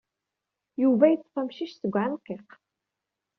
[0.81, 2.49] Yuba yeṭṭef amcic seg uɛenqiq.